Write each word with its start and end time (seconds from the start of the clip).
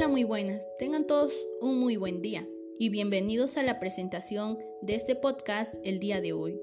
Hola, 0.00 0.08
muy 0.08 0.24
buenas. 0.24 0.66
Tengan 0.78 1.06
todos 1.06 1.30
un 1.60 1.78
muy 1.78 1.98
buen 1.98 2.22
día 2.22 2.48
y 2.78 2.88
bienvenidos 2.88 3.58
a 3.58 3.62
la 3.62 3.78
presentación 3.78 4.58
de 4.80 4.94
este 4.94 5.14
podcast 5.14 5.74
el 5.84 6.00
día 6.00 6.22
de 6.22 6.32
hoy, 6.32 6.58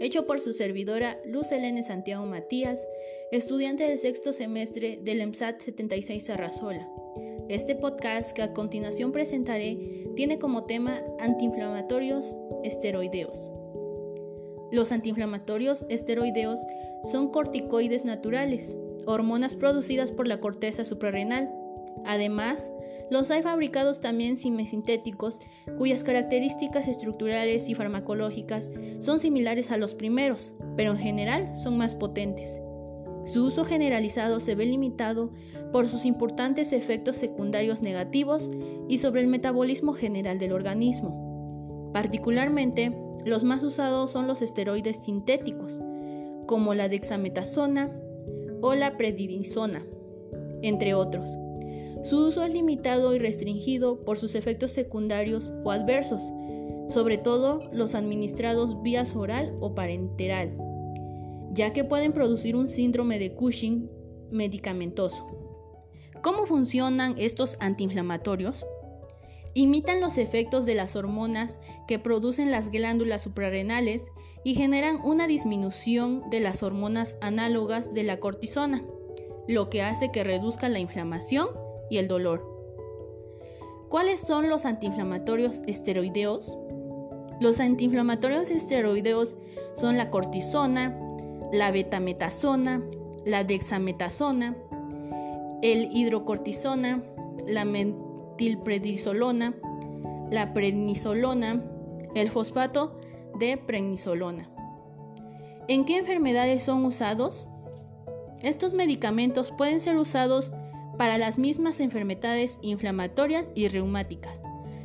hecho 0.00 0.26
por 0.26 0.40
su 0.40 0.54
servidora 0.54 1.20
Luz 1.26 1.52
Elene 1.52 1.82
Santiago 1.82 2.24
Matías, 2.24 2.88
estudiante 3.32 3.84
del 3.84 3.98
sexto 3.98 4.32
semestre 4.32 4.98
del 5.02 5.20
EMSAT 5.20 5.60
76 5.60 6.30
Arrazola. 6.30 6.88
Este 7.50 7.74
podcast 7.74 8.32
que 8.32 8.40
a 8.40 8.54
continuación 8.54 9.12
presentaré 9.12 10.06
tiene 10.16 10.38
como 10.38 10.64
tema 10.64 11.02
antiinflamatorios 11.18 12.34
esteroideos. 12.64 13.50
Los 14.72 14.90
antiinflamatorios 14.90 15.84
esteroideos 15.90 16.58
son 17.12 17.30
corticoides 17.30 18.06
naturales, 18.06 18.74
hormonas 19.04 19.54
producidas 19.54 20.12
por 20.12 20.26
la 20.26 20.40
corteza 20.40 20.86
suprarrenal 20.86 21.59
Además, 22.04 22.70
los 23.10 23.30
hay 23.30 23.42
fabricados 23.42 24.00
también 24.00 24.36
semisintéticos, 24.36 25.40
cuyas 25.78 26.04
características 26.04 26.86
estructurales 26.86 27.68
y 27.68 27.74
farmacológicas 27.74 28.70
son 29.00 29.18
similares 29.18 29.70
a 29.70 29.76
los 29.76 29.94
primeros, 29.94 30.52
pero 30.76 30.92
en 30.92 30.98
general 30.98 31.56
son 31.56 31.76
más 31.76 31.94
potentes. 31.94 32.60
Su 33.24 33.46
uso 33.46 33.64
generalizado 33.64 34.40
se 34.40 34.54
ve 34.54 34.64
limitado 34.64 35.30
por 35.72 35.88
sus 35.88 36.04
importantes 36.06 36.72
efectos 36.72 37.16
secundarios 37.16 37.82
negativos 37.82 38.50
y 38.88 38.98
sobre 38.98 39.20
el 39.20 39.26
metabolismo 39.26 39.92
general 39.92 40.38
del 40.38 40.52
organismo. 40.52 41.90
Particularmente, 41.92 42.96
los 43.24 43.44
más 43.44 43.62
usados 43.62 44.12
son 44.12 44.26
los 44.26 44.40
esteroides 44.40 44.98
sintéticos, 45.04 45.80
como 46.46 46.74
la 46.74 46.88
dexametasona 46.88 47.92
o 48.62 48.74
la 48.74 48.96
prednisona, 48.96 49.84
entre 50.62 50.94
otros. 50.94 51.36
Su 52.02 52.26
uso 52.26 52.42
es 52.42 52.52
limitado 52.52 53.14
y 53.14 53.18
restringido 53.18 54.04
por 54.04 54.18
sus 54.18 54.34
efectos 54.34 54.72
secundarios 54.72 55.52
o 55.64 55.70
adversos, 55.70 56.22
sobre 56.88 57.18
todo 57.18 57.60
los 57.72 57.94
administrados 57.94 58.82
vía 58.82 59.04
oral 59.14 59.54
o 59.60 59.74
parenteral, 59.74 60.56
ya 61.52 61.72
que 61.72 61.84
pueden 61.84 62.12
producir 62.12 62.56
un 62.56 62.68
síndrome 62.68 63.18
de 63.18 63.34
Cushing 63.34 63.90
medicamentoso. 64.30 65.26
¿Cómo 66.22 66.46
funcionan 66.46 67.14
estos 67.18 67.56
antiinflamatorios? 67.60 68.64
Imitan 69.52 70.00
los 70.00 70.16
efectos 70.16 70.64
de 70.64 70.74
las 70.74 70.96
hormonas 70.96 71.58
que 71.86 71.98
producen 71.98 72.50
las 72.50 72.70
glándulas 72.70 73.22
suprarrenales 73.22 74.06
y 74.44 74.54
generan 74.54 75.00
una 75.04 75.26
disminución 75.26 76.22
de 76.30 76.40
las 76.40 76.62
hormonas 76.62 77.16
análogas 77.20 77.92
de 77.92 78.04
la 78.04 78.20
cortisona, 78.20 78.84
lo 79.48 79.68
que 79.68 79.82
hace 79.82 80.12
que 80.12 80.24
reduzca 80.24 80.68
la 80.68 80.78
inflamación 80.78 81.48
y 81.90 81.98
el 81.98 82.08
dolor. 82.08 82.46
¿Cuáles 83.90 84.20
son 84.20 84.48
los 84.48 84.64
antiinflamatorios 84.64 85.62
esteroideos? 85.66 86.56
Los 87.40 87.58
antiinflamatorios 87.58 88.50
esteroideos 88.50 89.36
son 89.74 89.96
la 89.96 90.10
cortisona, 90.10 90.96
la 91.52 91.72
betametasona, 91.72 92.82
la 93.24 93.44
dexametasona, 93.44 94.56
el 95.62 95.88
hidrocortisona, 95.92 97.02
la 97.46 97.64
metilprednisolona, 97.64 99.54
la 100.30 100.52
prednisolona, 100.54 101.62
el 102.14 102.30
fosfato 102.30 102.98
de 103.38 103.56
prednisolona. 103.56 104.48
¿En 105.66 105.84
qué 105.84 105.98
enfermedades 105.98 106.62
son 106.62 106.84
usados? 106.84 107.46
Estos 108.42 108.74
medicamentos 108.74 109.52
pueden 109.52 109.80
ser 109.80 109.96
usados 109.96 110.52
para 111.00 111.16
las 111.16 111.38
mismas 111.38 111.80
enfermedades 111.80 112.58
inflamatorias 112.60 113.48
y 113.54 113.68
reumáticas. 113.68 114.42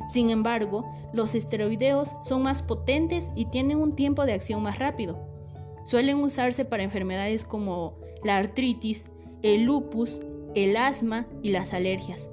Sin 0.08 0.30
embargo, 0.30 0.90
los 1.12 1.34
esteroideos 1.34 2.16
son 2.24 2.42
más 2.42 2.62
potentes 2.62 3.30
y 3.36 3.44
tienen 3.50 3.76
un 3.76 3.94
tiempo 3.94 4.24
de 4.24 4.32
acción 4.32 4.62
más 4.62 4.78
rápido. 4.78 5.18
Suelen 5.84 6.16
usarse 6.16 6.64
para 6.64 6.84
enfermedades 6.84 7.44
como 7.44 7.98
la 8.24 8.38
artritis, 8.38 9.10
el 9.42 9.64
lupus, 9.64 10.22
el 10.54 10.78
asma 10.78 11.26
y 11.42 11.50
las 11.50 11.74
alergias. 11.74 12.30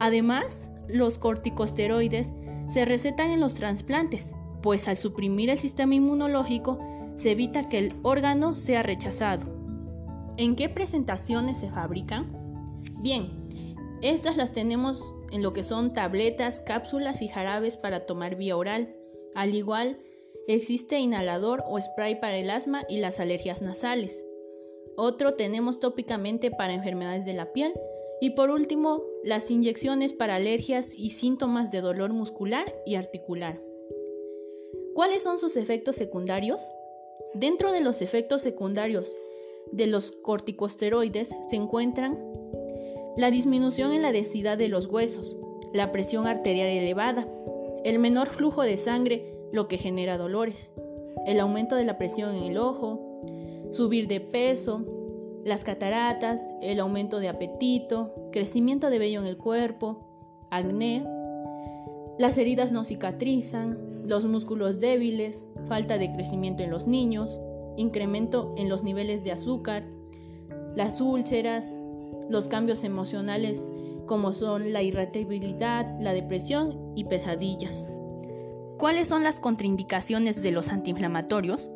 Además, 0.00 0.68
los 0.88 1.16
corticosteroides 1.16 2.32
se 2.66 2.84
recetan 2.84 3.30
en 3.30 3.38
los 3.38 3.54
trasplantes, 3.54 4.32
pues 4.62 4.88
al 4.88 4.96
suprimir 4.96 5.48
el 5.48 5.58
sistema 5.58 5.94
inmunológico 5.94 6.80
se 7.14 7.30
evita 7.30 7.68
que 7.68 7.78
el 7.78 7.94
órgano 8.02 8.56
sea 8.56 8.82
rechazado. 8.82 9.46
¿En 10.38 10.56
qué 10.56 10.68
presentaciones 10.68 11.58
se 11.58 11.70
fabrican? 11.70 12.41
Bien, 13.02 13.28
estas 14.00 14.36
las 14.36 14.52
tenemos 14.52 15.14
en 15.32 15.42
lo 15.42 15.52
que 15.52 15.64
son 15.64 15.92
tabletas, 15.92 16.60
cápsulas 16.60 17.20
y 17.20 17.28
jarabes 17.28 17.76
para 17.76 18.06
tomar 18.06 18.36
vía 18.36 18.56
oral. 18.56 18.94
Al 19.34 19.54
igual, 19.54 19.98
existe 20.46 21.00
inhalador 21.00 21.64
o 21.66 21.80
spray 21.80 22.20
para 22.20 22.36
el 22.36 22.48
asma 22.48 22.82
y 22.88 22.98
las 22.98 23.18
alergias 23.18 23.60
nasales. 23.60 24.24
Otro 24.96 25.34
tenemos 25.34 25.80
tópicamente 25.80 26.50
para 26.50 26.74
enfermedades 26.74 27.24
de 27.24 27.32
la 27.32 27.52
piel. 27.52 27.72
Y 28.20 28.30
por 28.30 28.50
último, 28.50 29.02
las 29.24 29.50
inyecciones 29.50 30.12
para 30.12 30.36
alergias 30.36 30.92
y 30.96 31.10
síntomas 31.10 31.72
de 31.72 31.80
dolor 31.80 32.12
muscular 32.12 32.72
y 32.86 32.94
articular. 32.94 33.60
¿Cuáles 34.94 35.24
son 35.24 35.40
sus 35.40 35.56
efectos 35.56 35.96
secundarios? 35.96 36.62
Dentro 37.34 37.72
de 37.72 37.80
los 37.80 38.00
efectos 38.00 38.42
secundarios 38.42 39.16
de 39.72 39.88
los 39.88 40.12
corticosteroides 40.12 41.34
se 41.50 41.56
encuentran 41.56 42.32
la 43.16 43.30
disminución 43.30 43.92
en 43.92 44.02
la 44.02 44.12
densidad 44.12 44.56
de 44.56 44.68
los 44.68 44.86
huesos, 44.86 45.38
la 45.72 45.92
presión 45.92 46.26
arterial 46.26 46.68
elevada, 46.68 47.28
el 47.84 47.98
menor 47.98 48.28
flujo 48.28 48.62
de 48.62 48.76
sangre, 48.76 49.34
lo 49.52 49.68
que 49.68 49.78
genera 49.78 50.16
dolores, 50.16 50.72
el 51.26 51.40
aumento 51.40 51.76
de 51.76 51.84
la 51.84 51.98
presión 51.98 52.34
en 52.34 52.44
el 52.44 52.58
ojo, 52.58 53.22
subir 53.70 54.08
de 54.08 54.20
peso, 54.20 54.84
las 55.44 55.64
cataratas, 55.64 56.52
el 56.62 56.80
aumento 56.80 57.18
de 57.18 57.28
apetito, 57.28 58.14
crecimiento 58.30 58.90
de 58.90 58.98
vello 58.98 59.20
en 59.20 59.26
el 59.26 59.36
cuerpo, 59.36 60.06
acné, 60.50 61.04
las 62.18 62.38
heridas 62.38 62.72
no 62.72 62.84
cicatrizan, 62.84 64.04
los 64.06 64.26
músculos 64.26 64.80
débiles, 64.80 65.46
falta 65.66 65.98
de 65.98 66.12
crecimiento 66.12 66.62
en 66.62 66.70
los 66.70 66.86
niños, 66.86 67.40
incremento 67.76 68.54
en 68.56 68.68
los 68.68 68.82
niveles 68.82 69.24
de 69.24 69.32
azúcar, 69.32 69.84
las 70.76 71.00
úlceras, 71.00 71.78
los 72.32 72.48
cambios 72.48 72.82
emocionales 72.82 73.70
como 74.06 74.32
son 74.32 74.72
la 74.72 74.82
irritabilidad, 74.82 75.86
la 76.00 76.12
depresión 76.12 76.92
y 76.96 77.04
pesadillas. 77.04 77.86
¿Cuáles 78.78 79.08
son 79.08 79.22
las 79.22 79.38
contraindicaciones 79.38 80.42
de 80.42 80.50
los 80.50 80.68
antiinflamatorios? 80.68 81.70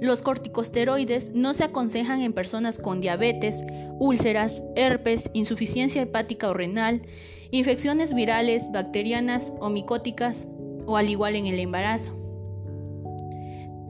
Los 0.00 0.22
corticosteroides 0.22 1.32
no 1.34 1.54
se 1.54 1.64
aconsejan 1.64 2.22
en 2.22 2.32
personas 2.32 2.78
con 2.78 3.00
diabetes, 3.00 3.62
úlceras, 3.98 4.64
herpes, 4.74 5.30
insuficiencia 5.34 6.02
hepática 6.02 6.48
o 6.48 6.54
renal, 6.54 7.02
infecciones 7.50 8.14
virales, 8.14 8.72
bacterianas 8.72 9.52
o 9.60 9.68
micóticas 9.68 10.48
o 10.86 10.96
al 10.96 11.08
igual 11.08 11.36
en 11.36 11.46
el 11.46 11.60
embarazo. 11.60 12.16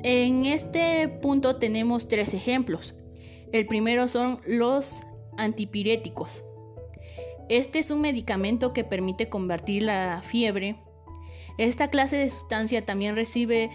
En 0.03 0.45
este 0.45 1.09
punto 1.09 1.57
tenemos 1.57 2.09
tres 2.09 2.35
ejemplos. 2.35 2.95
El 3.53 3.67
primero 3.67 4.09
son 4.09 4.41
los 4.47 4.97
antipiréticos. 5.37 6.45
Este 7.49 7.79
es 7.79 7.91
un 7.91 8.01
medicamento 8.01 8.73
que 8.73 8.85
permite 8.85 9.29
convertir 9.29 9.83
la 9.83 10.23
fiebre. 10.23 10.77
Esta 11.59 11.89
clase 11.89 12.17
de 12.17 12.29
sustancia 12.29 12.85
también 12.85 13.17
recibe 13.17 13.71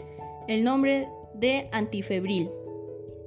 el 0.48 0.64
nombre 0.64 1.10
de 1.34 1.70
antifebril. 1.72 2.50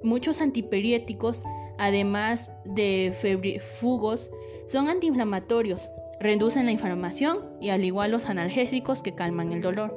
Muchos 0.03 0.41
antipiréticos, 0.41 1.45
además 1.79 2.51
de 2.65 3.15
febrifugos, 3.21 4.31
son 4.67 4.89
antiinflamatorios, 4.89 5.91
reducen 6.21 6.67
la 6.67 6.73
inflamación 6.73 7.41
y 7.61 7.71
al 7.71 7.85
igual 7.85 8.11
los 8.11 8.27
analgésicos 8.27 9.03
que 9.03 9.15
calman 9.15 9.53
el 9.53 9.63
dolor. 9.63 9.97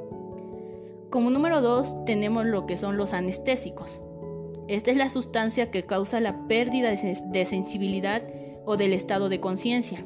Como 1.10 1.30
número 1.30 1.62
2 1.62 2.06
tenemos 2.06 2.46
lo 2.46 2.66
que 2.66 2.78
son 2.78 2.98
los 2.98 3.13
anestésicos. 3.13 4.02
Esta 4.68 4.92
es 4.92 4.98
la 4.98 5.10
sustancia 5.10 5.71
que 5.71 5.83
causa 5.83 6.19
la 6.19 6.48
pérdida 6.48 6.89
de 6.89 7.45
sensibilidad 7.45 8.24
o 8.65 8.77
del 8.77 8.94
estado 8.94 9.30
de 9.30 9.39
conciencia. 9.39 10.06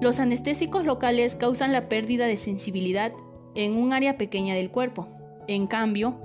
Los 0.00 0.20
anestésicos 0.20 0.84
locales 0.84 1.36
causan 1.36 1.72
la 1.72 1.88
pérdida 1.88 2.26
de 2.26 2.36
sensibilidad 2.36 3.12
en 3.54 3.76
un 3.76 3.92
área 3.92 4.18
pequeña 4.18 4.54
del 4.54 4.70
cuerpo. 4.70 5.08
En 5.48 5.66
cambio, 5.66 6.20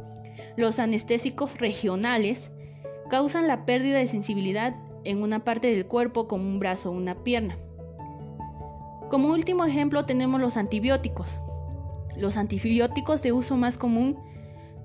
los 0.58 0.80
anestésicos 0.80 1.58
regionales 1.58 2.52
causan 3.10 3.48
la 3.48 3.66
pérdida 3.66 3.98
de 3.98 4.08
sensibilidad 4.08 4.76
en 5.04 5.24
una 5.24 5.44
parte 5.44 5.72
del 5.72 5.86
cuerpo 5.88 6.28
como 6.28 6.48
un 6.48 6.60
brazo 6.60 6.90
o 6.90 6.94
una 6.94 7.24
pierna. 7.24 7.58
Como 9.10 9.30
último 9.30 9.66
ejemplo 9.66 10.06
tenemos 10.06 10.40
los 10.40 10.58
antibióticos. 10.58 11.40
Los 12.16 12.38
antibióticos 12.38 13.22
de 13.22 13.32
uso 13.32 13.58
más 13.58 13.78
común 13.78 14.18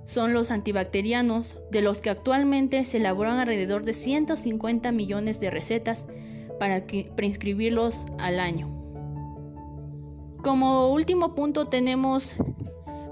son 0.06 0.32
los 0.32 0.50
antibacterianos, 0.50 1.58
de 1.70 1.82
los 1.82 2.00
que 2.00 2.11
actualmente 2.11 2.85
se 2.85 2.97
elaboran 2.97 3.38
alrededor 3.38 3.85
de 3.85 3.93
150 3.93 4.91
millones 4.93 5.41
de 5.41 5.50
recetas 5.50 6.06
para 6.58 6.87
prescribirlos 7.17 8.06
al 8.19 8.41
año. 8.41 8.73
Como 10.43 10.93
último 10.93 11.35
punto 11.35 11.67
tenemos 11.67 12.37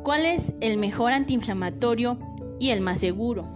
cuál 0.04 0.24
es 0.24 0.52
el 0.60 0.78
mejor 0.78 1.12
antiinflamatorio 1.12 2.18
y 2.60 2.70
el 2.70 2.80
más 2.80 3.00
seguro. 3.00 3.48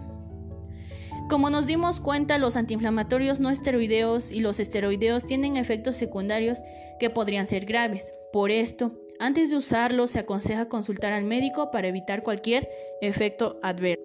Como 1.29 1.49
nos 1.49 1.67
dimos 1.67 1.99
cuenta, 1.99 2.39
los 2.39 2.55
antiinflamatorios 2.55 3.39
no 3.39 3.51
esteroideos 3.51 4.31
y 4.31 4.41
los 4.41 4.59
esteroideos 4.59 5.25
tienen 5.25 5.57
efectos 5.57 5.95
secundarios 5.95 6.59
que 6.99 7.09
podrían 7.09 7.45
ser 7.45 7.65
graves. 7.65 8.11
Por 8.33 8.49
esto, 8.51 8.93
antes 9.19 9.49
de 9.49 9.57
usarlos 9.57 10.11
se 10.11 10.19
aconseja 10.19 10.69
consultar 10.69 11.13
al 11.13 11.25
médico 11.25 11.71
para 11.71 11.87
evitar 11.87 12.23
cualquier 12.23 12.67
efecto 13.01 13.59
adverso. 13.61 14.03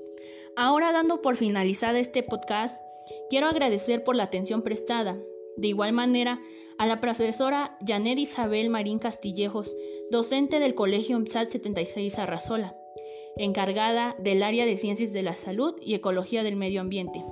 Ahora 0.57 0.93
dando 0.93 1.21
por 1.21 1.37
finalizada 1.37 1.99
este 1.99 2.23
podcast, 2.23 2.81
quiero 3.29 3.47
agradecer 3.47 4.05
por 4.05 4.17
la 4.17 4.25
atención 4.25 4.63
prestada. 4.63 5.19
De 5.57 5.69
igual 5.69 5.93
manera, 5.93 6.41
a 6.79 6.87
la 6.87 7.01
profesora 7.01 7.77
Janet 7.87 8.19
Isabel 8.19 8.71
Marín 8.71 8.99
Castillejos, 8.99 9.75
docente 10.11 10.59
del 10.59 10.75
Colegio 10.75 11.19
MSAT 11.19 11.49
76 11.49 12.19
Arrazola, 12.19 12.77
encargada 13.37 14.17
del 14.19 14.43
área 14.43 14.67
de 14.67 14.77
Ciencias 14.77 15.13
de 15.13 15.23
la 15.23 15.35
Salud 15.35 15.75
y 15.81 15.95
Ecología 15.95 16.43
del 16.43 16.57
Medio 16.57 16.81
Ambiente. 16.81 17.25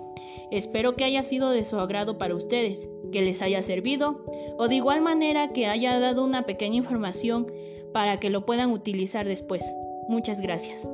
Espero 0.50 0.96
que 0.96 1.04
haya 1.04 1.22
sido 1.22 1.50
de 1.50 1.64
su 1.64 1.78
agrado 1.78 2.18
para 2.18 2.34
ustedes, 2.34 2.88
que 3.10 3.22
les 3.22 3.40
haya 3.40 3.62
servido 3.62 4.24
o 4.58 4.68
de 4.68 4.76
igual 4.76 5.00
manera 5.00 5.52
que 5.52 5.66
haya 5.66 5.98
dado 5.98 6.24
una 6.24 6.44
pequeña 6.44 6.76
información 6.76 7.46
para 7.92 8.20
que 8.20 8.30
lo 8.30 8.44
puedan 8.44 8.70
utilizar 8.70 9.26
después. 9.26 9.62
Muchas 10.08 10.40
gracias. 10.40 10.88